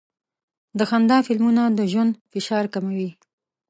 [0.77, 3.09] د خندا فلمونه د ژوند فشار کموي.